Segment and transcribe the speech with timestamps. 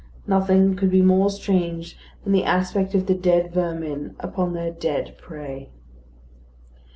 [0.25, 5.15] Nothing could be more strange than the aspect of the dead vermin upon their dead
[5.19, 5.69] prey.